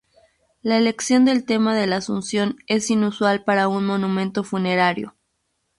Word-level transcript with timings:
La 0.63 0.77
elección 0.79 1.25
del 1.25 1.45
tema 1.45 1.75
de 1.75 1.85
la 1.85 1.97
Asunción 1.97 2.57
es 2.65 2.89
inusual 2.89 3.43
para 3.43 3.67
un 3.67 3.85
monumento 3.85 4.43
funerario. 4.43 5.15